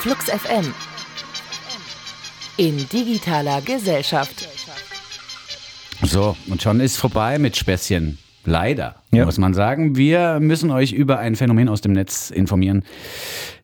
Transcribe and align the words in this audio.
Flux 0.00 0.26
FM 0.30 0.72
in 2.56 2.76
digitaler 2.88 3.60
Gesellschaft. 3.62 4.48
So, 6.04 6.36
und 6.48 6.62
schon 6.62 6.78
ist 6.80 6.96
vorbei 6.98 7.38
mit 7.38 7.56
Späßchen. 7.56 8.18
Leider, 8.44 8.96
Ja. 9.12 9.24
muss 9.24 9.38
man 9.38 9.54
sagen. 9.54 9.96
Wir 9.96 10.38
müssen 10.40 10.70
euch 10.70 10.92
über 10.92 11.18
ein 11.18 11.36
Phänomen 11.36 11.68
aus 11.68 11.80
dem 11.80 11.92
Netz 11.92 12.30
informieren, 12.30 12.84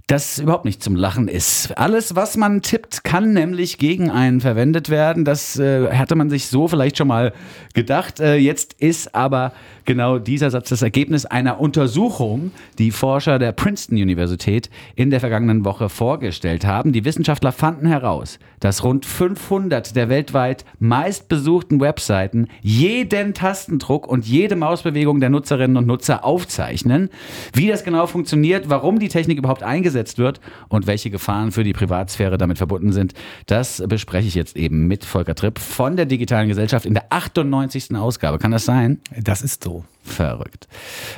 das 0.08 0.38
überhaupt 0.38 0.64
nicht 0.64 0.82
zum 0.82 0.96
Lachen 0.96 1.28
ist. 1.28 1.76
Alles, 1.76 2.16
was 2.16 2.38
man 2.38 2.62
tippt, 2.62 3.04
kann 3.04 3.34
nämlich 3.34 3.76
gegen 3.76 4.10
einen 4.10 4.40
verwendet 4.40 4.88
werden. 4.88 5.26
Das 5.26 5.58
äh, 5.58 5.92
hatte 5.92 6.16
man 6.16 6.30
sich 6.30 6.46
so 6.46 6.66
vielleicht 6.66 6.96
schon 6.96 7.08
mal 7.08 7.34
gedacht. 7.74 8.18
Äh, 8.18 8.36
jetzt 8.36 8.72
ist 8.78 9.14
aber 9.14 9.52
genau 9.84 10.18
dieser 10.18 10.50
Satz 10.50 10.70
das 10.70 10.80
Ergebnis 10.80 11.26
einer 11.26 11.60
Untersuchung, 11.60 12.52
die 12.78 12.90
Forscher 12.90 13.38
der 13.38 13.52
Princeton 13.52 13.98
Universität 13.98 14.70
in 14.96 15.10
der 15.10 15.20
vergangenen 15.20 15.66
Woche 15.66 15.90
vorgestellt 15.90 16.64
haben. 16.64 16.92
Die 16.92 17.04
Wissenschaftler 17.04 17.52
fanden 17.52 17.86
heraus, 17.86 18.38
dass 18.60 18.82
rund 18.84 19.04
500 19.04 19.94
der 19.94 20.08
weltweit 20.08 20.64
meistbesuchten 20.78 21.80
Webseiten 21.80 22.48
jeden 22.62 23.34
Tastendruck 23.34 24.08
und 24.08 24.26
jede 24.26 24.56
Mausbewegung 24.56 25.20
der 25.20 25.28
Nutzerinnen 25.28 25.76
und 25.76 25.86
Nutzer 25.86 26.24
aufzeichnen. 26.24 27.10
Wie 27.52 27.68
das 27.68 27.84
genau 27.84 28.06
funktioniert, 28.06 28.70
warum 28.70 28.98
die 28.98 29.08
Technik 29.08 29.36
überhaupt 29.36 29.62
eingesetzt 29.62 29.97
wird 30.18 30.40
und 30.68 30.86
welche 30.86 31.10
Gefahren 31.10 31.52
für 31.52 31.64
die 31.64 31.72
Privatsphäre 31.72 32.38
damit 32.38 32.58
verbunden 32.58 32.92
sind, 32.92 33.14
das 33.46 33.82
bespreche 33.86 34.28
ich 34.28 34.34
jetzt 34.34 34.56
eben 34.56 34.86
mit 34.86 35.04
Volker 35.04 35.34
Tripp 35.34 35.58
von 35.58 35.96
der 35.96 36.06
Digitalen 36.06 36.48
Gesellschaft 36.48 36.86
in 36.86 36.94
der 36.94 37.06
98. 37.10 37.94
Ausgabe. 37.96 38.38
Kann 38.38 38.50
das 38.50 38.64
sein? 38.64 39.00
Das 39.20 39.42
ist 39.42 39.64
so. 39.64 39.84
Verrückt. 40.02 40.68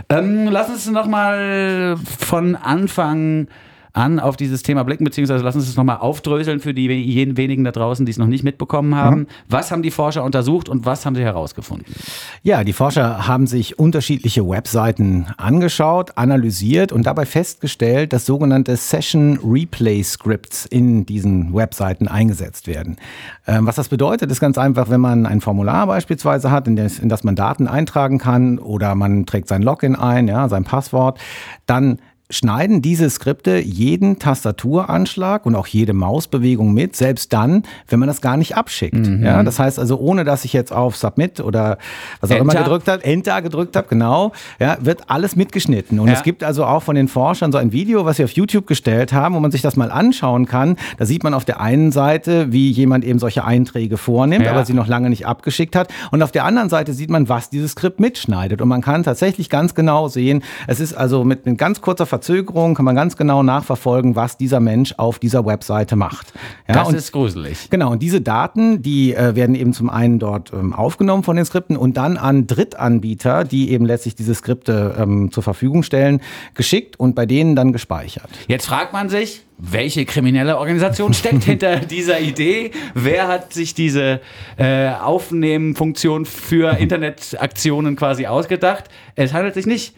Ähm, 0.08 0.48
lass 0.50 0.68
uns 0.68 0.90
nochmal 0.90 1.96
von 2.18 2.56
Anfang 2.56 3.48
an 3.92 4.20
auf 4.20 4.36
dieses 4.36 4.62
Thema 4.62 4.84
blicken, 4.84 5.04
beziehungsweise 5.04 5.44
lass 5.44 5.54
uns 5.54 5.68
es 5.68 5.76
nochmal 5.76 5.98
aufdröseln 5.98 6.60
für 6.60 6.74
die 6.74 6.86
jenen 6.86 7.37
wenigen 7.37 7.65
da 7.65 7.73
draußen, 7.73 8.06
die 8.06 8.12
es 8.12 8.18
noch 8.18 8.26
nicht 8.26 8.45
mitbekommen 8.45 8.95
haben. 8.95 9.26
Was 9.48 9.70
haben 9.70 9.82
die 9.82 9.90
Forscher 9.90 10.24
untersucht 10.24 10.68
und 10.68 10.87
was 10.87 11.06
haben 11.06 11.15
sie 11.15 11.23
herausgefunden? 11.23 11.92
Ja, 12.42 12.65
die 12.65 12.73
Forscher 12.73 13.26
haben 13.26 13.46
sich 13.46 13.78
unterschiedliche 13.78 14.48
Webseiten 14.48 15.26
angeschaut, 15.37 16.16
analysiert 16.16 16.92
und 16.92 17.06
dabei 17.06 17.26
festgestellt, 17.26 18.12
dass 18.12 18.26
sogenannte 18.26 18.76
Session 18.76 19.38
Replay 19.45 20.02
Scripts 20.02 20.66
in 20.66 21.06
diesen 21.06 21.54
Webseiten 21.54 22.09
eingesetzt 22.09 22.66
werden. 22.66 22.96
Ähm, 23.46 23.66
was 23.66 23.76
das 23.76 23.88
bedeutet, 23.88 24.30
ist 24.30 24.40
ganz 24.40 24.59
einfach, 24.59 24.90
wenn 24.90 25.00
man 25.00 25.26
ein 25.26 25.40
Formular 25.40 25.87
beispielsweise 25.87 26.50
hat, 26.50 26.68
in 26.68 26.76
das, 26.76 26.98
in 26.98 27.09
das 27.09 27.24
man 27.24 27.37
Daten 27.37 27.66
eintragen 27.66 28.18
kann 28.18 28.59
oder 28.59 28.95
man 28.95 29.26
trägt 29.26 29.48
sein 29.48 29.62
Login 29.62 29.96
ein, 29.96 30.28
ja, 30.28 30.48
sein 30.48 30.65
Passwort, 30.65 31.18
dann 31.66 31.98
schneiden 32.30 32.80
diese 32.82 33.10
Skripte 33.10 33.59
jeden 33.59 34.18
Tastaturanschlag 34.18 35.46
und 35.46 35.54
auch 35.54 35.66
jede 35.66 35.92
Mausbewegung 35.92 36.72
mit, 36.72 36.96
selbst 36.96 37.32
dann, 37.32 37.64
wenn 37.88 37.98
man 37.98 38.06
das 38.06 38.20
gar 38.20 38.37
nicht 38.37 38.56
abschickt. 38.56 38.95
Mhm. 39.06 39.24
Ja, 39.24 39.42
das 39.42 39.59
heißt 39.59 39.78
also, 39.78 39.98
ohne 39.98 40.24
dass 40.24 40.45
ich 40.45 40.52
jetzt 40.52 40.72
auf 40.72 40.96
Submit 40.96 41.40
oder 41.40 41.78
was 42.20 42.30
auch 42.30 42.37
immer 42.37 42.52
Enter. 42.52 42.64
gedrückt 42.64 42.88
habe, 42.88 43.04
Enter 43.04 43.42
gedrückt 43.42 43.76
habe, 43.76 43.88
genau, 43.88 44.32
ja, 44.59 44.78
wird 44.80 45.02
alles 45.10 45.37
mitgeschnitten. 45.37 45.98
Und 45.98 46.09
Ja. 46.09 46.14
es 46.14 46.22
gibt 46.22 46.45
also 46.45 46.64
auch 46.64 46.82
von 46.82 46.95
den 46.95 47.09
Forschern 47.09 47.52
so 47.52 47.59
ein 47.59 47.72
Video, 47.72 48.04
was 48.04 48.16
sie 48.18 48.24
auf 48.24 48.30
YouTube 48.32 48.66
gestellt 48.66 49.12
haben, 49.12 49.34
wo 49.34 49.40
man 49.40 49.50
sich 49.50 49.62
das 49.62 49.76
mal 49.76 49.90
anschauen 49.90 50.46
kann. 50.46 50.76
Da 50.98 51.06
sieht 51.06 51.24
man 51.24 51.34
auf 51.34 51.44
der 51.44 51.60
einen 51.60 51.90
Seite, 51.92 52.52
wie 52.52 52.70
jemand 52.70 53.04
eben 53.04 53.18
solche 53.18 53.44
Einträge 53.44 53.96
vornimmt, 53.96 54.44
Ja. 54.44 54.52
aber 54.52 54.65
sie 54.65 54.74
noch 54.74 54.87
lange 54.87 55.10
nicht 55.10 55.26
abgeschickt 55.26 55.74
hat. 55.74 55.88
Und 56.12 56.22
auf 56.22 56.32
der 56.32 56.44
anderen 56.44 56.68
Seite 56.68 56.92
sieht 56.92 57.10
man, 57.10 57.28
was 57.28 57.50
dieses 57.50 57.72
Skript 57.72 57.98
mitschneidet. 58.00 58.60
Und 58.62 58.68
man 58.68 58.82
kann 58.82 59.02
tatsächlich 59.02 59.50
ganz 59.50 59.74
genau 59.74 60.09
sehen, 60.09 60.42
es 60.66 60.78
ist 60.78 60.94
also 60.94 61.24
mit 61.24 61.40
mit 61.46 61.56
ganz 61.56 61.80
kurzer 61.80 62.04
Verzögerung, 62.04 62.20
kann 62.21 62.85
man 62.85 62.95
ganz 62.95 63.16
genau 63.16 63.43
nachverfolgen, 63.43 64.16
was 64.16 64.37
dieser 64.37 64.60
Mensch 64.60 64.94
auf 64.97 65.19
dieser 65.19 65.44
Webseite 65.47 65.97
macht. 65.97 66.32
Ja, 66.69 66.75
das 66.75 66.88
und 66.88 66.94
ist 66.94 67.12
gruselig. 67.12 67.69
Genau, 67.71 67.93
und 67.93 68.03
diese 68.03 68.21
Daten, 68.21 68.82
die 68.82 69.15
äh, 69.15 69.34
werden 69.34 69.54
eben 69.54 69.72
zum 69.72 69.91
einen 69.91 70.19
dort 70.19 70.53
ähm, 70.53 70.72
aufgenommen 70.72 71.22
von 71.22 71.37
den 71.37 71.44
Skripten 71.44 71.77
und 71.77 71.97
dann 71.97 72.17
an 72.17 72.47
Drittanbieter, 72.47 73.44
die 73.44 73.71
eben 73.71 73.87
letztlich 73.87 74.15
diese 74.15 74.34
Skripte 74.34 74.97
ähm, 74.99 75.31
zur 75.33 75.43
Verfügung 75.43 75.83
stellen, 75.83 76.21
geschickt 76.55 76.99
und 76.99 77.15
bei 77.15 77.27
denen 77.27 77.56
dann 77.56 77.72
gespeichert. 77.72 78.28
Jetzt 78.49 78.67
fragt 78.67 78.93
man 78.93 79.09
sich, 79.09 79.43
welche 79.62 80.06
kriminelle 80.06 80.59
Organisation 80.59 81.12
steckt 81.12 81.44
hinter 81.44 81.81
dieser 81.81 82.21
Idee? 82.21 82.71
Wer 82.94 83.28
hat 83.28 83.53
sich 83.53 83.75
diese 83.75 84.21
äh, 84.56 84.89
Aufnehmen-Funktion 84.91 86.25
für 86.25 86.78
Internetaktionen 86.78 87.97
quasi 87.97 88.27
ausgedacht? 88.27 88.84
Es 89.17 89.34
handelt 89.34 89.55
sich 89.55 89.67
nicht 89.67 89.94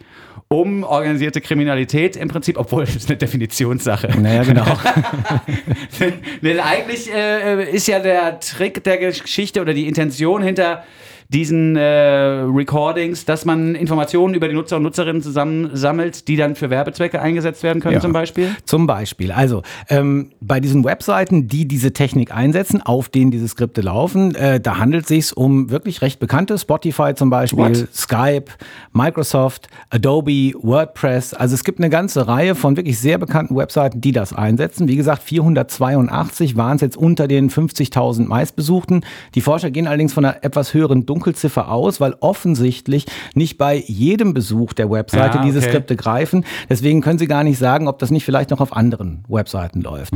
um 0.53 0.83
organisierte 0.83 1.41
Kriminalität 1.41 2.15
im 2.15 2.27
Prinzip, 2.27 2.57
obwohl 2.57 2.85
das 2.85 2.95
ist 2.95 3.09
eine 3.09 3.17
Definitionssache. 3.17 4.09
Naja, 4.19 4.43
genau. 4.43 4.65
Denn 6.41 6.59
eigentlich 6.59 7.11
äh, 7.11 7.69
ist 7.71 7.87
ja 7.87 7.99
der 7.99 8.39
Trick 8.39 8.83
der 8.83 8.97
Geschichte 8.97 9.61
oder 9.61 9.73
die 9.73 9.87
Intention 9.87 10.43
hinter 10.43 10.83
diesen 11.29 11.75
äh, 11.75 11.81
Recordings, 11.83 13.25
dass 13.25 13.45
man 13.45 13.75
Informationen 13.75 14.33
über 14.33 14.47
die 14.47 14.53
Nutzer 14.55 14.77
und 14.77 14.83
Nutzerinnen 14.83 15.21
zusammensammelt, 15.21 16.27
die 16.27 16.35
dann 16.35 16.55
für 16.55 16.69
Werbezwecke 16.69 17.21
eingesetzt 17.21 17.63
werden 17.63 17.81
können 17.81 17.95
Ja. 17.95 17.99
zum 18.01 18.13
Beispiel. 18.13 18.49
Zum 18.65 18.87
Beispiel. 18.87 19.31
Also 19.31 19.63
ähm, 19.89 20.31
bei 20.41 20.59
diesen 20.59 20.83
Webseiten, 20.83 21.47
die 21.47 21.67
diese 21.67 21.93
Technik 21.93 22.33
einsetzen, 22.33 22.81
auf 22.81 23.09
denen 23.09 23.31
diese 23.31 23.47
Skripte 23.47 23.81
laufen, 23.81 24.35
äh, 24.35 24.59
da 24.59 24.77
handelt 24.77 25.03
es 25.03 25.07
sich 25.09 25.37
um 25.37 25.69
wirklich 25.69 26.01
recht 26.01 26.19
bekannte, 26.19 26.57
Spotify 26.57 27.13
zum 27.15 27.29
Beispiel, 27.29 27.59
What? 27.59 27.87
Skype, 27.93 28.45
Microsoft, 28.91 29.67
Adobe, 29.89 30.53
WordPress. 30.61 31.33
Also 31.33 31.55
es 31.55 31.63
gibt 31.63 31.79
eine 31.79 31.89
ganze 31.89 32.27
Reihe 32.27 32.55
von 32.55 32.77
wirklich 32.77 32.99
sehr 32.99 33.17
bekannten 33.17 33.55
Webseiten, 33.55 34.01
die 34.01 34.11
das 34.11 34.33
einsetzen. 34.33 34.87
Wie 34.87 34.95
gesagt, 34.95 35.23
482 35.23 36.55
waren 36.55 36.75
es 36.75 36.81
jetzt 36.81 36.97
unter 36.97 37.27
den 37.27 37.49
50.000 37.49 38.25
meistbesuchten. 38.27 39.05
Die 39.35 39.41
Forscher 39.41 39.71
gehen 39.71 39.87
allerdings 39.87 40.13
von 40.13 40.25
einer 40.25 40.43
etwas 40.43 40.73
höheren 40.73 41.05
Dunkelziffer 41.13 41.69
aus, 41.69 42.01
weil 42.01 42.15
offensichtlich 42.21 43.05
nicht 43.35 43.59
bei 43.59 43.83
jedem 43.85 44.33
Besuch 44.33 44.73
der 44.73 44.89
Webseite 44.89 45.37
Ja, 45.37 45.43
diese 45.43 45.59
okay. 45.59 45.69
Skripte 45.69 45.95
greifen. 45.95 46.43
Deswegen 46.69 47.01
können 47.01 47.19
Sie 47.19 47.27
gar 47.27 47.43
nicht 47.43 47.59
sagen, 47.59 47.87
ob 47.87 47.99
das 47.99 48.09
nicht 48.09 48.25
vielleicht 48.25 48.49
noch 48.49 48.59
auf 48.59 48.75
anderen 48.75 49.23
Webseiten 49.29 49.81
läuft. 49.81 50.13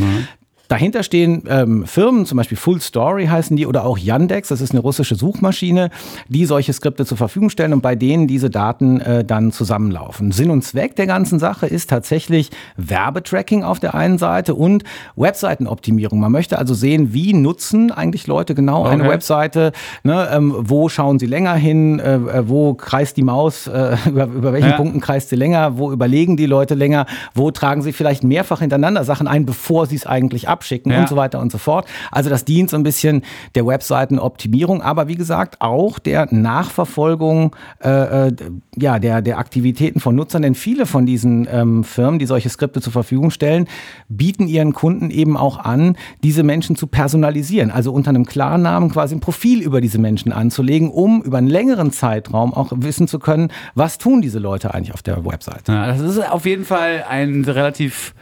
Dahinter 0.67 1.03
stehen 1.03 1.43
ähm, 1.47 1.85
Firmen, 1.85 2.25
zum 2.25 2.37
Beispiel 2.37 2.57
Full 2.57 2.81
Story 2.81 3.27
heißen 3.27 3.55
die 3.55 3.65
oder 3.65 3.85
auch 3.85 3.97
Yandex, 3.97 4.49
das 4.49 4.61
ist 4.61 4.71
eine 4.71 4.81
russische 4.81 5.15
Suchmaschine, 5.15 5.89
die 6.27 6.45
solche 6.45 6.73
Skripte 6.73 7.05
zur 7.05 7.17
Verfügung 7.17 7.49
stellen 7.49 7.73
und 7.73 7.81
bei 7.81 7.95
denen 7.95 8.27
diese 8.27 8.49
Daten 8.49 8.99
äh, 9.01 9.23
dann 9.23 9.51
zusammenlaufen. 9.51 10.31
Sinn 10.31 10.49
und 10.49 10.63
Zweck 10.63 10.95
der 10.95 11.07
ganzen 11.07 11.39
Sache 11.39 11.67
ist 11.67 11.89
tatsächlich 11.89 12.49
Werbetracking 12.75 13.63
auf 13.63 13.79
der 13.79 13.95
einen 13.95 14.17
Seite 14.17 14.55
und 14.55 14.83
Webseitenoptimierung. 15.15 16.19
Man 16.19 16.31
möchte 16.31 16.57
also 16.59 16.73
sehen, 16.73 17.13
wie 17.13 17.33
nutzen 17.33 17.91
eigentlich 17.91 18.27
Leute 18.27 18.55
genau 18.55 18.83
eine 18.83 19.03
Okay. 19.03 19.13
Webseite, 19.13 19.71
ne, 20.03 20.27
ähm, 20.31 20.53
wo 20.57 20.89
schauen 20.89 21.19
sie 21.19 21.27
länger 21.27 21.53
hin, 21.53 21.99
äh, 21.99 22.15
äh, 22.15 22.49
wo 22.49 22.73
kreist 22.73 23.15
die 23.15 23.23
Maus, 23.23 23.67
äh, 23.67 23.95
über, 24.07 24.25
über 24.25 24.53
welchen 24.53 24.69
Ja. 24.69 24.75
Punkten 24.75 24.99
kreist 24.99 25.29
sie 25.29 25.35
länger, 25.35 25.77
wo 25.77 25.91
überlegen 25.91 26.35
die 26.35 26.45
Leute 26.45 26.75
länger, 26.75 27.05
wo 27.33 27.51
tragen 27.51 27.81
sie 27.81 27.93
vielleicht 27.93 28.23
mehrfach 28.23 28.59
hintereinander 28.59 29.03
Sachen 29.03 29.27
ein, 29.27 29.45
bevor 29.45 29.85
sie 29.85 29.95
es 29.95 30.05
eigentlich 30.05 30.49
abschicken 30.57 30.91
Ja. 30.91 30.99
und 31.01 31.09
so 31.09 31.15
weiter 31.15 31.39
und 31.39 31.51
so 31.51 31.57
fort. 31.59 31.85
Also 32.11 32.29
das 32.29 32.45
dient 32.45 32.69
so 32.69 32.77
ein 32.77 32.83
bisschen 32.83 33.21
der 33.55 33.65
Webseitenoptimierung, 33.67 34.81
aber 34.81 35.07
wie 35.07 35.15
gesagt 35.15 35.61
auch 35.61 35.99
der 35.99 36.27
Nachverfolgung 36.33 37.55
äh, 37.83 38.27
äh, 38.27 38.31
ja, 38.75 38.99
der, 38.99 39.21
der 39.21 39.37
Aktivitäten 39.37 39.99
von 39.99 40.15
Nutzern, 40.15 40.41
denn 40.41 40.55
viele 40.55 40.85
von 40.85 41.05
diesen 41.05 41.47
ähm, 41.51 41.83
Firmen, 41.83 42.19
die 42.19 42.25
solche 42.25 42.49
Skripte 42.49 42.81
zur 42.81 42.93
Verfügung 42.93 43.31
stellen, 43.31 43.67
bieten 44.09 44.47
ihren 44.47 44.73
Kunden 44.73 45.09
eben 45.11 45.37
auch 45.37 45.57
an, 45.59 45.95
diese 46.23 46.43
Menschen 46.43 46.75
zu 46.75 46.87
personalisieren, 46.87 47.71
also 47.71 47.91
unter 47.93 48.09
einem 48.09 48.25
Klarnamen 48.25 48.89
quasi 48.91 49.15
ein 49.15 49.19
Profil 49.19 49.61
über 49.61 49.81
diese 49.81 49.99
Menschen 49.99 50.31
anzulegen, 50.31 50.89
um 50.89 51.21
über 51.21 51.37
einen 51.37 51.47
längeren 51.47 51.91
Zeitraum 51.91 52.53
auch 52.53 52.71
wissen 52.75 53.07
zu 53.07 53.19
können, 53.19 53.49
was 53.75 53.97
tun 53.97 54.21
diese 54.21 54.39
Leute 54.39 54.73
eigentlich 54.73 54.93
auf 54.93 55.03
der 55.03 55.25
Webseite. 55.25 55.71
Ja, 55.71 55.87
das 55.87 55.99
ist 55.99 56.19
auf 56.31 56.45
jeden 56.45 56.65
Fall 56.65 57.03
ein 57.09 57.43
relativ 57.45 58.13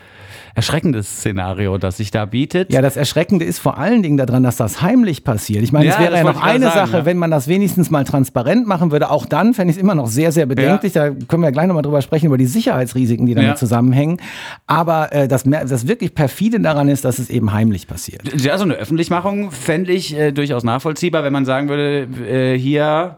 erschreckendes 0.56 1.18
Szenario, 1.20 1.78
das 1.78 1.98
sich 1.98 2.12
da 2.12 2.26
bietet. 2.26 2.72
Ja, 2.74 2.82
das 2.82 2.96
Erschreckende 2.98 3.44
ist 3.46 3.60
vor 3.60 3.78
allen 3.78 4.02
Dingen 4.02 4.18
daran, 4.18 4.42
dass 4.44 4.56
das 4.56 4.82
heimlich 4.82 5.24
passiert. 5.24 5.62
Ich 5.64 5.72
meine, 5.74 5.86
Ja, 5.86 5.92
es 5.94 6.00
wäre 6.00 6.16
ja 6.16 6.24
noch 6.24 6.42
eine 6.42 6.66
sagen, 6.68 6.76
Sache, 6.92 6.98
ja. 7.00 7.06
wenn 7.06 7.18
man 7.18 7.30
das 7.30 7.48
wenigstens 7.48 7.92
mal 7.92 8.06
transparent 8.06 8.66
machen 8.66 8.92
würde. 8.92 9.10
Auch 9.12 9.26
dann 9.26 9.54
fände 9.54 9.72
ich 9.72 9.78
es 9.78 9.82
immer 9.84 9.96
noch 9.96 10.08
sehr, 10.08 10.32
sehr 10.32 10.46
bedenklich. 10.46 10.94
Da 10.94 11.10
können 11.12 11.44
wir 11.44 11.52
gleich 11.52 11.68
nochmal 11.68 11.84
drüber 11.84 12.02
sprechen, 12.02 12.28
über 12.28 12.38
die 12.38 12.46
Sicherheitsrisiken, 12.46 13.26
die 13.26 13.34
damit 13.36 13.50
Ja. 13.50 13.56
zusammenhängen. 13.56 14.18
Aber 14.66 15.12
äh, 15.14 15.28
das, 15.28 15.44
das 15.44 15.88
wirklich 15.88 16.16
perfide 16.16 16.60
daran 16.62 16.88
ist, 16.88 17.04
dass 17.06 17.20
es 17.20 17.30
eben 17.30 17.52
heimlich 17.54 17.86
passiert. 17.88 18.22
Ja, 18.42 18.58
so 18.58 18.64
eine 18.64 18.76
Öffentlichmachung 18.76 19.52
fände 19.52 19.92
ich 19.92 20.18
äh, 20.18 20.32
durchaus 20.32 20.64
nachvollziehbar, 20.64 21.24
wenn 21.26 21.34
man 21.34 21.44
sagen 21.46 21.68
würde, 21.68 22.08
äh, 22.28 22.58
hier 22.58 23.18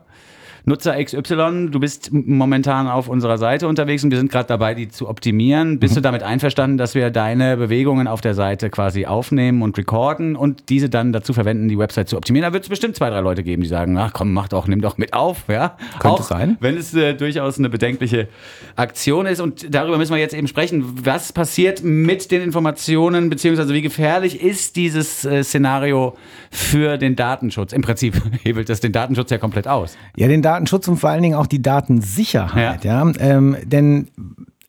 Nutzer 0.68 1.02
XY, 1.02 1.70
du 1.72 1.80
bist 1.80 2.12
momentan 2.12 2.90
auf 2.90 3.08
unserer 3.08 3.38
Seite 3.38 3.70
unterwegs 3.70 4.04
und 4.04 4.12
wir 4.12 4.18
sind 4.18 4.30
gerade 4.30 4.50
dabei, 4.50 4.74
die 4.74 4.90
zu 4.90 5.08
optimieren. 5.08 5.80
Bist 5.80 5.94
mhm. 5.94 5.96
du 5.96 6.02
damit 6.02 6.24
einverstanden, 6.24 6.78
dass 6.78 6.94
wir 6.94 7.10
deine 7.10 7.56
Bewegungen 7.56 8.06
auf 8.06 8.20
der 8.20 8.34
Seite 8.34 8.70
quasi 8.70 9.06
aufnehmen 9.06 9.62
und 9.62 9.78
recorden 9.78 10.36
und 10.36 10.68
diese 10.68 10.90
dann 10.90 11.14
dazu 11.14 11.32
verwenden, 11.32 11.70
die 11.70 11.78
Website 11.80 12.10
zu 12.10 12.18
optimieren? 12.18 12.50
Da 12.50 12.52
wird 12.52 12.64
es 12.64 12.70
bestimmt 12.70 12.98
zwei, 12.98 13.10
drei 13.10 13.22
Leute 13.22 13.44
geben, 13.44 13.62
die 13.64 13.70
sagen, 13.70 13.98
ach 13.98 14.12
komm, 14.12 14.34
mach 14.34 14.50
doch, 14.50 14.68
nimm 14.68 14.82
doch 14.82 14.98
mit 14.98 15.14
auf. 15.14 15.46
Ja? 15.48 15.78
Könnte 16.00 16.18
Auch, 16.18 16.24
sein. 16.24 16.58
Wenn 16.60 16.76
es 16.76 16.94
äh, 16.94 17.14
durchaus 17.14 17.58
eine 17.58 17.70
bedenkliche 17.70 18.28
Aktion 18.76 19.26
ist. 19.26 19.40
Und 19.40 19.74
darüber 19.74 19.98
müssen 19.98 20.12
wir 20.12 20.20
jetzt 20.20 20.34
eben 20.34 20.50
sprechen. 20.50 20.84
Was 21.02 21.32
passiert 21.32 21.82
mit 21.82 22.30
den 22.30 22.42
Informationen, 22.42 23.30
beziehungsweise 23.30 23.74
wie 23.74 23.82
gefährlich 23.82 24.44
ist 24.44 24.76
dieses 24.76 25.24
äh, 25.24 25.46
Szenario 25.46 26.18
für 26.52 26.98
den 26.98 27.16
Datenschutz? 27.16 27.72
Im 27.72 27.84
Prinzip 27.84 28.22
hebelt 28.44 28.68
das 28.68 28.82
den 28.82 28.92
Datenschutz 28.92 29.32
ja 29.32 29.38
komplett 29.38 29.66
aus. 29.70 29.98
Ja, 30.18 30.28
den 30.28 30.42
Datenschutz 30.42 30.57
und 30.58 30.98
vor 30.98 31.10
allen 31.10 31.22
Dingen 31.22 31.36
auch 31.36 31.48
die 31.48 31.62
Datensicherheit. 31.62 32.84
Ja. 32.84 33.06
ja? 33.06 33.14
Ähm, 33.20 33.58
denn 33.64 34.08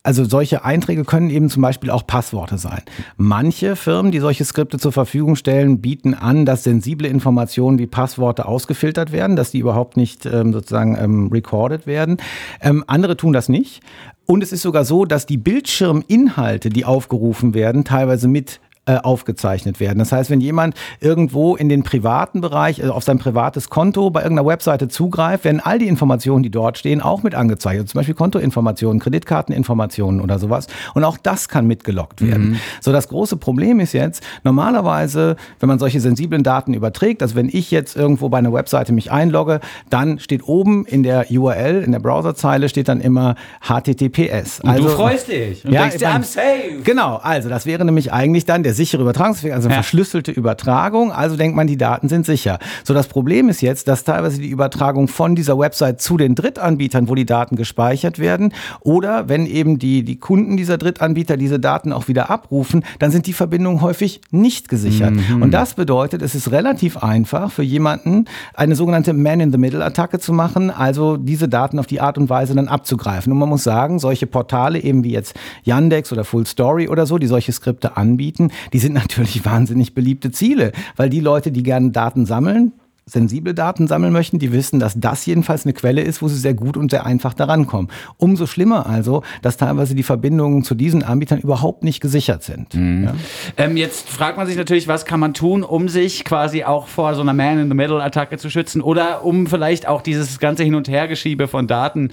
also 0.08 0.25
solche 0.25 0.64
Einträge 0.64 1.05
können 1.05 1.29
eben 1.29 1.50
zum 1.50 1.61
Beispiel 1.61 1.90
auch 1.90 2.06
Passworte 2.06 2.56
sein. 2.56 2.81
Manche 3.19 3.76
Firmen, 3.76 4.11
die 4.11 4.20
solche 4.20 4.44
Skripte 4.44 4.79
zur 4.79 4.90
Verfügung 4.90 5.37
stellen, 5.37 5.82
bieten 5.82 6.14
an, 6.14 6.46
dass 6.46 6.64
sensible 6.64 7.06
Informationen 7.06 7.79
wie 7.79 7.87
Passworte 7.87 8.46
ausgefiltert 8.46 9.12
werden, 9.12 9.37
dass 9.37 9.50
die 9.50 9.58
überhaupt 9.58 9.99
nicht 9.99 10.25
ähm, 10.25 10.55
sozusagen 10.55 10.96
ähm, 10.99 11.29
recorded 11.31 11.87
werden. 11.87 12.17
Ähm, 12.62 12.85
andere 12.87 13.19
tun 13.19 13.35
das 13.35 13.50
nicht. 13.50 13.82
Und 14.25 14.43
es 14.43 14.52
ist 14.52 14.62
sogar 14.62 14.87
so, 14.87 15.05
dass 15.05 15.26
die 15.26 15.37
Bildschirminhalte, 15.37 16.70
die 16.70 16.87
aufgerufen 16.87 17.52
werden, 17.52 17.85
teilweise 17.85 18.29
mit 18.29 18.61
äh, 18.88 18.96
aufgezeichnet 19.02 19.81
werden. 19.81 19.99
Das 19.99 20.12
heißt, 20.12 20.31
wenn 20.31 20.40
jemand 20.40 20.75
irgendwo 21.00 21.56
in 21.56 21.69
den 21.69 21.82
privaten 21.82 22.40
Bereich, 22.40 22.81
also 22.81 22.94
auf 22.94 23.05
sein 23.05 23.19
privates 23.19 23.69
Konto 23.69 24.08
bei 24.08 24.23
irgendeiner 24.23 24.49
Webseite 24.49 24.88
zugreift, 24.88 25.44
werden 25.44 25.61
all 25.61 25.79
die 25.79 25.88
Informationen, 25.88 26.43
die 26.43 26.50
dort 26.50 26.79
stehen, 26.79 27.02
auch 27.02 27.23
mit 27.23 27.35
angezeigt. 27.35 27.81
Also 27.81 27.93
zum 27.93 27.99
Beispiel 27.99 28.14
Kontoinformationen, 28.14 28.99
Kreditkarteninformationen 28.99 30.23
oder 30.23 30.38
sowas. 30.38 30.69
Und 30.94 31.05
auch 31.05 31.19
das 31.19 31.50
kann 31.50 31.67
mitgelockt 31.67 32.23
werden. 32.23 32.52
Mhm. 32.52 32.61
So, 32.81 32.90
das 32.90 33.08
große 33.08 33.37
Problem 33.37 33.79
ist 33.79 33.93
jetzt, 33.93 34.23
normalerweise, 34.43 35.37
wenn 35.61 35.69
man 35.69 35.79
solche 35.79 36.00
sensiblen 36.00 36.43
Daten 36.43 36.73
überträgt, 36.73 37.20
also 37.20 37.35
wenn 37.35 37.50
ich 37.50 37.70
jetzt 37.70 37.94
irgendwo 37.94 38.31
bei 38.31 38.38
einer 38.38 38.55
Webseite 38.55 38.94
mich 38.94 39.12
einlogge, 39.12 39.61
dann 39.90 40.19
steht 40.19 40.49
oben 40.49 40.87
in 40.87 41.02
der 41.02 41.26
URL, 41.31 41.82
in 41.82 41.93
der 41.93 42.00
Browserzeile 42.00 42.70
steht 42.70 42.88
dann 42.88 43.02
immer 43.02 43.35
HTTPS. 43.61 44.61
Und 44.61 44.70
also, 44.70 44.85
du 44.85 44.88
freust 44.88 45.29
dich 45.29 45.62
und 45.67 45.73
ja, 45.73 45.82
denkst 45.82 45.99
dir, 45.99 46.08
I'm 46.08 46.23
safe. 46.23 46.82
Genau, 46.85 47.17
also 47.17 47.50
das 47.50 47.67
wäre 47.67 47.85
nämlich 47.85 48.14
eigentlich 48.14 48.46
dann 48.46 48.62
der 48.62 48.77
sichere 48.78 49.02
Übertragungsweg, 49.02 49.52
also 49.52 49.69
ja. 49.69 49.75
verschlüsselte 49.75 50.32
Übertragung. 50.32 51.12
Also 51.12 51.36
denkt 51.36 51.54
man, 51.54 51.66
die 51.66 51.76
Daten 51.76 52.08
sind 52.08 52.25
sicher. 52.25 52.58
So, 52.84 52.94
das 52.94 53.08
Problem 53.08 53.50
ist 53.50 53.60
jetzt, 53.60 53.88
dass 53.88 54.04
teilweise 54.04 54.40
die 54.40 54.48
Übertragung 54.48 55.08
von 55.08 55.34
dieser 55.34 55.58
Website 55.58 56.00
zu 56.00 56.16
den 56.16 56.34
Drittanbietern, 56.34 57.08
wo 57.08 57.14
die 57.14 57.26
Daten 57.26 57.56
gespeichert 57.56 58.19
werden, 58.19 58.54
oder 58.80 59.28
wenn 59.28 59.44
eben 59.44 59.78
die, 59.78 60.02
die 60.02 60.16
Kunden 60.16 60.56
dieser 60.56 60.78
Drittanbieter 60.78 61.36
diese 61.36 61.60
Daten 61.60 61.92
auch 61.92 62.08
wieder 62.08 62.30
abrufen, 62.30 62.84
dann 62.98 63.10
sind 63.10 63.26
die 63.26 63.34
Verbindungen 63.34 63.82
häufig 63.82 64.20
nicht 64.30 64.69
gesichert. 64.69 65.12
Mhm. 65.12 65.42
Und 65.42 65.50
das 65.50 65.75
bedeutet, 65.75 66.22
es 66.22 66.34
ist 66.34 66.50
relativ 66.50 66.96
einfach 66.96 67.50
für 67.50 67.62
jemanden, 67.62 68.25
eine 68.54 68.75
sogenannte 68.75 69.12
Man-in-the-Middle-Attacke 69.12 70.19
zu 70.19 70.32
machen, 70.32 70.70
also 70.70 71.16
diese 71.16 71.48
Daten 71.48 71.78
auf 71.78 71.86
die 71.86 72.00
Art 72.00 72.16
und 72.16 72.30
Weise 72.30 72.54
dann 72.54 72.69
abzugreifen. 72.69 73.32
Und 73.32 73.38
man 73.38 73.48
muss 73.48 73.64
sagen, 73.64 73.98
solche 73.98 74.26
Portale 74.26 74.80
eben 74.80 75.04
wie 75.04 75.12
jetzt 75.12 75.34
Yandex 75.64 76.12
oder 76.12 76.25
Full 76.25 76.46
Story 76.46 76.88
oder 76.88 77.04
so, 77.04 77.19
die 77.19 77.26
solche 77.26 77.52
Skripte 77.52 77.96
anbieten, 77.96 78.50
die 78.72 78.78
sind 78.78 78.94
natürlich 78.94 79.44
wahnsinnig 79.44 79.94
beliebte 79.94 80.30
Ziele, 80.30 80.72
weil 80.96 81.10
die 81.10 81.20
Leute, 81.20 81.52
die 81.52 81.62
gerne 81.62 81.90
Daten 81.90 82.26
sammeln, 82.26 82.72
sensible 83.08 83.54
Daten 83.54 83.86
sammeln 83.86 84.12
möchten, 84.12 84.38
die 84.38 84.52
wissen, 84.52 84.78
dass 84.78 84.94
das 84.98 85.24
jedenfalls 85.26 85.64
eine 85.64 85.72
Quelle 85.72 86.02
ist, 86.02 86.22
wo 86.22 86.28
sie 86.28 86.36
sehr 86.36 86.54
gut 86.54 86.76
und 86.76 86.90
sehr 86.90 87.06
einfach 87.06 87.34
daran 87.34 87.66
kommen. 87.66 87.88
Umso 88.18 88.46
schlimmer 88.46 88.86
also, 88.86 89.22
dass 89.42 89.56
teilweise 89.56 89.94
die 89.94 90.02
Verbindungen 90.02 90.62
zu 90.62 90.74
diesen 90.74 91.02
Anbietern 91.02 91.38
überhaupt 91.38 91.84
nicht 91.84 92.00
gesichert 92.00 92.42
sind. 92.42 92.74
Mhm. 92.74 93.04
Ja? 93.04 93.14
Ähm, 93.56 93.76
jetzt 93.76 94.08
fragt 94.08 94.36
man 94.36 94.46
sich 94.46 94.56
natürlich, 94.56 94.88
was 94.88 95.04
kann 95.04 95.20
man 95.20 95.34
tun, 95.34 95.62
um 95.62 95.88
sich 95.88 96.24
quasi 96.24 96.64
auch 96.64 96.86
vor 96.86 97.14
so 97.14 97.22
einer 97.22 97.32
Man-in-the-Middle-Attacke 97.32 98.36
zu 98.36 98.50
schützen 98.50 98.82
oder 98.82 99.24
um 99.24 99.46
vielleicht 99.46 99.88
auch 99.88 100.02
dieses 100.02 100.38
ganze 100.38 100.64
Hin- 100.64 100.74
und 100.74 100.88
Hergeschiebe 100.88 101.48
von 101.48 101.66
Daten 101.66 102.10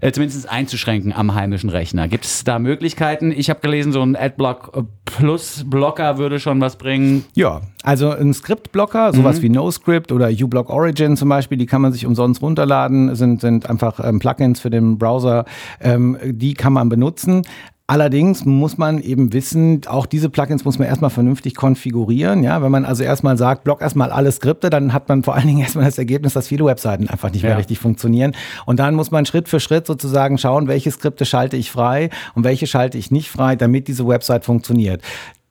äh, 0.00 0.12
zumindest 0.12 0.48
einzuschränken 0.48 1.12
am 1.12 1.34
heimischen 1.34 1.70
Rechner. 1.70 2.08
Gibt 2.08 2.24
es 2.24 2.44
da 2.44 2.58
Möglichkeiten? 2.58 3.32
Ich 3.32 3.50
habe 3.50 3.60
gelesen, 3.60 3.92
so 3.92 4.02
ein 4.02 4.16
Adblock 4.16 4.84
Plus 5.04 5.64
Blocker 5.66 6.18
würde 6.18 6.40
schon 6.40 6.60
was 6.60 6.76
bringen. 6.76 7.24
Ja, 7.34 7.60
also 7.82 8.10
ein 8.10 8.32
Skriptblocker, 8.32 9.12
sowas 9.12 9.38
mhm. 9.38 9.42
wie 9.42 9.48
NoScript 9.50 10.12
oder 10.12 10.30
uBlock 10.30 10.70
Origin 10.70 11.16
zum 11.16 11.28
Beispiel, 11.28 11.58
die 11.58 11.66
kann 11.66 11.82
man 11.82 11.92
sich 11.92 12.06
umsonst 12.06 12.42
runterladen, 12.42 13.14
sind, 13.14 13.40
sind 13.40 13.68
einfach 13.68 14.00
ähm, 14.02 14.18
Plugins 14.18 14.60
für 14.60 14.70
den 14.70 14.98
Browser, 14.98 15.44
ähm, 15.80 16.16
die 16.24 16.54
kann 16.54 16.72
man 16.72 16.88
benutzen. 16.88 17.42
Allerdings 17.86 18.46
muss 18.46 18.78
man 18.78 18.98
eben 18.98 19.34
wissen, 19.34 19.82
auch 19.86 20.06
diese 20.06 20.30
Plugins 20.30 20.64
muss 20.64 20.78
man 20.78 20.88
erstmal 20.88 21.10
vernünftig 21.10 21.54
konfigurieren. 21.54 22.42
Ja, 22.42 22.62
wenn 22.62 22.70
man 22.70 22.86
also 22.86 23.04
erstmal 23.04 23.36
sagt, 23.36 23.64
block 23.64 23.82
erstmal 23.82 24.10
alle 24.10 24.32
Skripte, 24.32 24.70
dann 24.70 24.94
hat 24.94 25.06
man 25.10 25.22
vor 25.22 25.34
allen 25.34 25.46
Dingen 25.46 25.60
erstmal 25.62 25.84
das 25.84 25.98
Ergebnis, 25.98 26.32
dass 26.32 26.48
viele 26.48 26.64
Webseiten 26.64 27.10
einfach 27.10 27.30
nicht 27.30 27.42
mehr 27.42 27.52
ja. 27.52 27.58
richtig 27.58 27.78
funktionieren. 27.78 28.32
Und 28.64 28.80
dann 28.80 28.94
muss 28.94 29.10
man 29.10 29.26
Schritt 29.26 29.50
für 29.50 29.60
Schritt 29.60 29.86
sozusagen 29.86 30.38
schauen, 30.38 30.66
welche 30.66 30.90
Skripte 30.90 31.26
schalte 31.26 31.58
ich 31.58 31.70
frei 31.70 32.08
und 32.34 32.44
welche 32.44 32.66
schalte 32.66 32.96
ich 32.96 33.10
nicht 33.10 33.30
frei, 33.30 33.54
damit 33.54 33.86
diese 33.86 34.08
Website 34.08 34.46
funktioniert. 34.46 35.02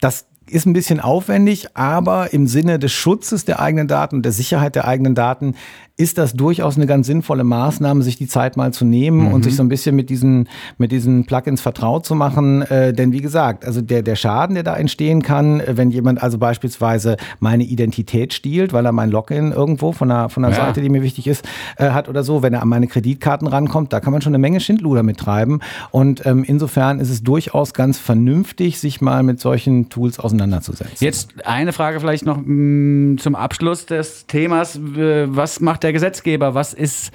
Das 0.02 0.26
ist 0.48 0.66
ein 0.66 0.74
bisschen 0.74 1.00
aufwendig, 1.00 1.76
aber 1.76 2.34
im 2.34 2.48
Sinne 2.48 2.80
des 2.80 2.92
Schutzes 2.92 3.46
der 3.46 3.60
eigenen 3.60 3.88
Daten 3.88 4.18
und 4.18 4.24
der 4.24 4.32
Sicherheit 4.32 4.76
der 4.76 4.88
eigenen 4.88 5.16
Daten 5.16 5.56
ist 5.96 6.18
das 6.18 6.34
durchaus 6.34 6.76
eine 6.76 6.88
ganz 6.88 7.06
sinnvolle 7.06 7.44
Maßnahme, 7.44 8.02
sich 8.02 8.18
die 8.18 8.28
Zeit 8.28 8.58
mal 8.58 8.74
zu 8.74 8.84
nehmen 8.84 9.28
mhm. 9.28 9.34
und 9.34 9.44
sich 9.44 9.56
so 9.56 9.62
ein 9.62 9.70
bisschen 9.70 9.96
mit 9.96 10.10
diesen, 10.10 10.50
mit 10.80 10.92
diesen 10.92 11.26
Plugins 11.26 11.62
vertraut 11.62 12.04
zu 12.04 12.16
machen. 12.16 12.64
Äh, 12.64 12.94
denn 12.94 13.12
wie 13.12 13.22
gesagt, 13.22 13.64
also 13.64 13.80
der, 13.80 14.02
der 14.02 14.16
Schaden, 14.16 14.56
der 14.56 14.64
da 14.64 14.76
entstehen 14.76 15.22
kann, 15.22 15.60
äh, 15.60 15.78
wenn 15.78 15.92
jemand 15.92 16.24
also 16.24 16.40
beispielsweise 16.40 17.18
meine 17.40 17.64
Identität 17.64 18.34
stiehlt, 18.34 18.74
weil 18.74 18.88
er 18.88 18.92
mein 18.92 19.12
Login 19.12 19.52
irgendwo 19.52 19.92
von 19.92 20.10
einer, 20.10 20.30
von 20.30 20.44
einer 20.44 20.56
ja. 20.58 20.66
Seite, 20.66 20.82
die 20.82 20.90
mir 20.90 21.04
wichtig 21.04 21.28
ist, 21.28 21.46
äh, 21.78 21.92
hat 21.92 22.10
oder 22.10 22.24
so, 22.24 22.42
wenn 22.42 22.56
er 22.56 22.64
an 22.64 22.70
meine 22.70 22.88
Kreditkarten 22.88 23.48
rankommt, 23.48 23.94
da 23.94 24.00
kann 24.00 24.14
man 24.14 24.24
schon 24.24 24.32
eine 24.32 24.40
Menge 24.40 24.62
Schindluder 24.62 25.04
mittreiben. 25.04 25.60
Und 25.92 26.26
ähm, 26.26 26.44
insofern 26.44 27.00
ist 27.02 27.12
es 27.12 27.22
durchaus 27.22 27.76
ganz 27.76 28.00
vernünftig, 28.00 28.80
sich 28.80 29.00
mal 29.00 29.22
mit 29.22 29.40
solchen 29.40 29.90
Tools 29.90 30.18
auseinanderzusetzen. 30.18 30.98
Jetzt 31.02 31.46
eine 31.46 31.72
Frage 31.72 32.00
vielleicht 32.00 32.26
noch 32.26 32.38
mh, 32.38 32.46
mm, 32.48 33.18
zum 33.20 33.36
Abschluss 33.36 33.86
des 33.86 34.26
Themas. 34.26 34.80
Was 34.82 35.60
macht 35.60 35.83
der 35.84 35.94
Gesetzgeber? 35.94 36.56
Was 36.56 36.74
ist 36.74 37.12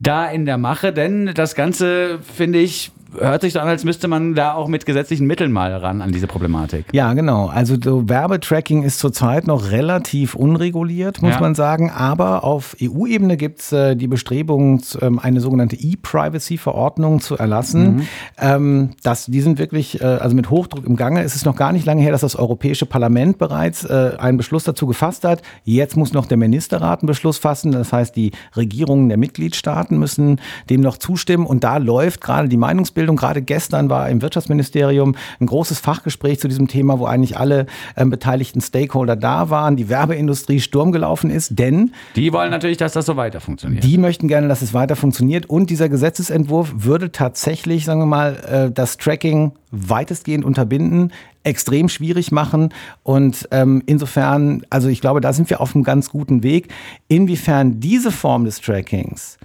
da 0.00 0.26
in 0.26 0.44
der 0.44 0.58
Mache? 0.58 0.92
Denn 0.92 1.32
das 1.34 1.54
Ganze, 1.54 2.18
finde 2.20 2.58
ich, 2.58 2.92
hört 3.18 3.42
sich 3.42 3.52
so 3.52 3.60
an, 3.60 3.68
als 3.68 3.84
müsste 3.84 4.08
man 4.08 4.34
da 4.34 4.54
auch 4.54 4.68
mit 4.68 4.86
gesetzlichen 4.86 5.26
Mitteln 5.26 5.52
mal 5.52 5.74
ran 5.74 6.02
an 6.02 6.12
diese 6.12 6.26
Problematik. 6.26 6.86
Ja, 6.92 7.12
genau. 7.14 7.46
Also 7.48 7.76
so 7.82 8.08
Werbetracking 8.08 8.82
ist 8.82 8.98
zurzeit 8.98 9.46
noch 9.46 9.70
relativ 9.70 10.34
unreguliert, 10.34 11.22
muss 11.22 11.34
ja. 11.34 11.40
man 11.40 11.54
sagen. 11.54 11.90
Aber 11.90 12.44
auf 12.44 12.76
EU-Ebene 12.80 13.36
gibt 13.36 13.60
es 13.60 13.72
äh, 13.72 13.96
die 13.96 14.06
Bestrebung, 14.06 14.82
ähm, 15.00 15.18
eine 15.18 15.40
sogenannte 15.40 15.76
E-Privacy-Verordnung 15.76 17.20
zu 17.20 17.36
erlassen. 17.36 17.96
Mhm. 17.96 18.06
Ähm, 18.38 18.90
das, 19.02 19.26
die 19.26 19.40
sind 19.40 19.58
wirklich 19.58 20.00
äh, 20.00 20.04
also 20.04 20.36
mit 20.36 20.50
Hochdruck 20.50 20.86
im 20.86 20.96
Gange. 20.96 21.22
Es 21.22 21.34
ist 21.34 21.46
noch 21.46 21.56
gar 21.56 21.72
nicht 21.72 21.86
lange 21.86 22.02
her, 22.02 22.12
dass 22.12 22.20
das 22.20 22.36
Europäische 22.36 22.86
Parlament 22.86 23.38
bereits 23.38 23.84
äh, 23.84 24.12
einen 24.18 24.36
Beschluss 24.36 24.64
dazu 24.64 24.86
gefasst 24.86 25.24
hat. 25.24 25.42
Jetzt 25.64 25.96
muss 25.96 26.12
noch 26.12 26.26
der 26.26 26.36
Ministerrat 26.36 27.02
einen 27.02 27.08
Beschluss 27.08 27.38
fassen. 27.38 27.72
Das 27.72 27.92
heißt, 27.92 28.14
die 28.16 28.32
Regierungen 28.56 29.08
der 29.08 29.18
Mitgliedstaaten 29.18 29.98
müssen 29.98 30.40
dem 30.68 30.80
noch 30.80 30.98
zustimmen. 30.98 31.46
Und 31.46 31.64
da 31.64 31.78
läuft 31.78 32.20
gerade 32.20 32.48
die 32.48 32.56
Meinungsbildung 32.56 32.99
Ausbildung. 33.00 33.16
Gerade 33.16 33.40
gestern 33.40 33.88
war 33.88 34.10
im 34.10 34.20
Wirtschaftsministerium 34.20 35.14
ein 35.40 35.46
großes 35.46 35.80
Fachgespräch 35.80 36.38
zu 36.38 36.48
diesem 36.48 36.68
Thema, 36.68 36.98
wo 36.98 37.06
eigentlich 37.06 37.38
alle 37.38 37.66
ähm, 37.96 38.10
beteiligten 38.10 38.60
Stakeholder 38.60 39.16
da 39.16 39.48
waren, 39.48 39.76
die 39.76 39.88
Werbeindustrie 39.88 40.60
Sturm 40.60 40.92
gelaufen 40.92 41.30
ist, 41.30 41.58
denn 41.58 41.92
die 42.14 42.30
wollen 42.32 42.50
natürlich, 42.50 42.76
dass 42.76 42.92
das 42.92 43.06
so 43.06 43.16
weiter 43.16 43.40
funktioniert. 43.40 43.84
Die 43.84 43.96
möchten 43.96 44.28
gerne, 44.28 44.48
dass 44.48 44.60
es 44.60 44.74
weiter 44.74 44.96
funktioniert 44.96 45.46
und 45.46 45.70
dieser 45.70 45.88
Gesetzesentwurf 45.88 46.72
würde 46.74 47.10
tatsächlich, 47.10 47.86
sagen 47.86 48.00
wir 48.00 48.06
mal, 48.06 48.36
äh, 48.68 48.70
das 48.70 48.98
Tracking 48.98 49.52
weitestgehend 49.70 50.44
unterbinden, 50.44 51.12
extrem 51.42 51.88
schwierig 51.88 52.32
machen. 52.32 52.74
Und 53.02 53.48
ähm, 53.50 53.82
insofern, 53.86 54.62
also 54.68 54.88
ich 54.88 55.00
glaube, 55.00 55.20
da 55.20 55.32
sind 55.32 55.48
wir 55.48 55.60
auf 55.60 55.74
einem 55.74 55.84
ganz 55.84 56.10
guten 56.10 56.42
Weg. 56.42 56.68
Inwiefern 57.08 57.80
diese 57.80 58.10
Form 58.10 58.44
des 58.44 58.60
Trackings 58.60 59.38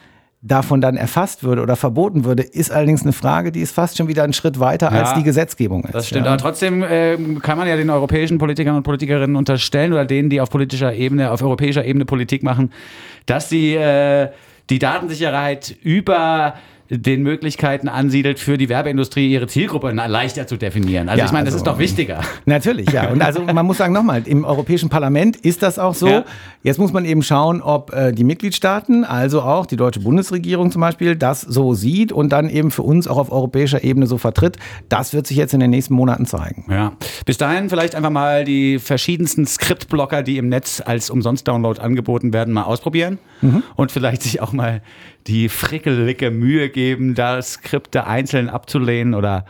davon 0.46 0.80
dann 0.80 0.96
erfasst 0.96 1.44
würde 1.44 1.64
oder 1.64 1.76
verboten 1.76 2.24
würde, 2.24 2.44
ist 2.44 2.72
allerdings 2.72 3.02
eine 3.02 3.14
Frage, 3.14 3.52
die 3.52 3.62
ist 3.62 3.74
fast 3.74 3.98
schon 3.98 4.08
wieder 4.08 4.24
einen 4.24 4.34
Schritt 4.34 4.60
weiter 4.60 4.92
ja, 4.92 5.02
als 5.02 5.16
die 5.16 5.24
Gesetzgebung 5.24 5.84
ist. 5.86 5.96
Das 5.96 6.08
stimmt, 6.08 6.26
ja. 6.26 6.32
aber 6.32 6.42
trotzdem 6.42 6.84
äh, 6.84 7.18
kann 7.42 7.58
man 7.58 7.68
ja 7.68 7.76
den 7.76 7.90
europäischen 7.90 8.38
Politikern 8.38 8.76
und 8.76 8.84
Politikerinnen 8.84 9.36
unterstellen 9.36 9.92
oder 9.92 10.06
denen, 10.06 10.30
die 10.30 10.40
auf 10.40 10.52
politischer 10.52 10.94
Ebene, 10.94 11.32
auf 11.32 11.42
europäischer 11.42 11.84
Ebene 11.84 12.06
Politik 12.06 12.44
machen, 12.44 12.72
dass 13.26 13.50
sie 13.50 13.74
äh, 13.74 14.30
die 14.70 14.78
Datensicherheit 14.78 15.76
über 15.82 16.54
den 16.90 17.24
Möglichkeiten 17.24 17.88
ansiedelt, 17.88 18.40
für 18.40 18.58
die 18.58 18.70
Werbeindustrie 18.70 19.32
ihre 19.32 19.48
Zielgruppe 19.48 19.92
leichter 19.92 20.46
zu 20.46 20.58
definieren. 20.58 21.10
Also 21.10 21.20
Ja, 21.20 21.26
ich 21.26 21.32
meine, 21.32 21.46
das 21.46 21.56
also, 21.56 21.66
ist 21.66 21.68
doch 21.68 21.80
wichtiger. 21.80 22.22
Natürlich, 22.46 22.92
ja. 22.92 23.10
Und 23.10 23.22
also 23.22 23.42
man 23.42 23.66
muss 23.66 23.78
sagen 23.78 23.94
nochmal, 23.94 24.24
im 24.26 24.46
Europäischen 24.46 24.90
Parlament 24.90 25.36
ist 25.38 25.64
das 25.64 25.80
auch 25.80 25.96
so. 25.96 26.08
Ja. 26.08 26.26
Jetzt 26.62 26.78
muss 26.78 26.94
man 26.94 27.06
eben 27.06 27.24
schauen, 27.24 27.62
ob 27.62 27.92
äh, 27.94 28.12
die 28.12 28.24
Mitgliedstaaten, 28.24 29.04
also 29.04 29.42
auch 29.42 29.66
die 29.66 29.78
deutsche 29.78 30.00
Bundesregierung 30.00 30.72
zum 30.72 30.82
Beispiel, 30.82 31.16
das 31.16 31.42
so 31.42 31.74
sieht 31.74 32.12
und 32.12 32.30
dann 32.30 32.50
eben 32.50 32.70
für 32.70 32.84
uns 32.84 33.08
auch 33.08 33.18
auf 33.18 33.32
europäischer 33.32 33.84
Ebene 33.84 34.06
so 34.06 34.18
vertritt. 34.18 34.58
Das 34.88 35.14
wird 35.14 35.26
sich 35.26 35.38
jetzt 35.38 35.54
in 35.54 35.60
den 35.60 35.72
nächsten 35.72 35.96
Monaten 35.96 36.26
zeigen. 36.26 36.66
Ja. 36.70 36.94
Bis 37.26 37.38
dahin 37.38 37.70
vielleicht 37.70 37.96
einfach 37.96 38.12
mal 38.12 38.46
die 38.46 38.78
verschiedensten 38.78 39.48
Skriptblocker, 39.48 40.22
die 40.22 40.38
im 40.38 40.50
Netz 40.50 40.84
als 40.86 41.10
Umsonst-Download 41.10 41.82
angeboten 41.82 42.32
werden, 42.34 42.54
mal 42.54 42.64
ausprobieren 42.64 43.18
und 43.76 43.92
vielleicht 43.92 44.24
sich 44.24 44.42
auch 44.42 44.54
mal 44.54 44.82
die 45.28 45.50
frickelige 45.50 46.32
Mühe 46.32 46.70
geben, 46.70 47.16
da 47.16 47.42
Skripte 47.42 48.06
einzeln 48.06 48.50
abzulehnen 48.50 49.14
oder 49.16 49.46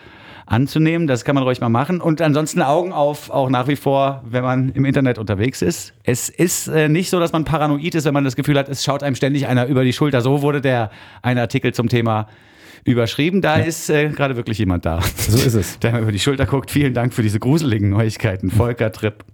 anzunehmen. 0.46 1.08
Das 1.08 1.25
kann 1.25 1.36
man 1.36 1.44
ruhig 1.44 1.60
mal 1.60 1.70
machen. 1.70 2.01
Und 2.01 2.22
ansonsten 2.22 2.62
Augen 2.62 2.94
auf, 2.94 3.29
auch 3.29 3.50
nach 3.50 3.67
wie 3.67 3.75
vor, 3.75 4.24
wenn 4.25 4.44
man 4.44 4.70
im 4.70 4.86
Internet 4.86 5.17
unterwegs 5.17 5.62
ist. 5.62 5.94
Es 6.03 6.29
ist 6.29 6.67
äh, 6.67 6.88
nicht 6.88 7.10
so, 7.10 7.20
dass 7.20 7.32
man 7.32 7.46
paranoid 7.46 7.96
ist, 7.96 8.05
wenn 8.05 8.13
man 8.13 8.24
das 8.24 8.36
Gefühl 8.36 8.58
hat, 8.58 8.70
es 8.70 8.84
schaut 8.84 9.03
einem 9.03 9.15
ständig 9.15 9.48
einer 9.48 9.65
über 9.65 9.84
die 9.84 9.94
Schulter. 9.94 10.22
So 10.22 10.41
wurde 10.41 10.62
der 10.62 10.91
ein 11.22 11.38
Artikel 11.38 11.74
zum 11.74 11.89
Thema 11.89 12.27
überschrieben. 12.86 13.41
Da 13.41 13.55
ist 13.55 13.89
äh, 13.89 14.10
gerade 14.10 14.36
wirklich 14.36 14.60
jemand 14.60 14.86
da. 14.86 15.01
So 15.01 15.38
ist 15.38 15.55
es. 15.55 15.79
Der 15.82 15.91
mir 15.91 16.01
über 16.01 16.12
die 16.12 16.20
Schulter 16.20 16.46
guckt. 16.46 16.70
Vielen 16.70 16.94
Dank 16.94 17.13
für 17.13 17.24
diese 17.24 17.39
gruseligen 17.39 17.89
Neuigkeiten. 17.89 18.51
Volker 18.51 18.91
Tripp. 18.91 19.25